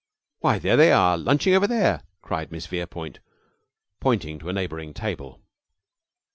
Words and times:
"Why, 0.39 0.57
there 0.57 0.77
they 0.77 0.91
are 0.91 1.15
lunching 1.15 1.53
over 1.53 1.67
there!" 1.67 2.01
cried 2.23 2.51
Miss 2.51 2.65
Verepoint, 2.65 3.19
pointing 3.99 4.39
to 4.39 4.49
a 4.49 4.53
neighboring 4.53 4.95
table. 4.95 5.43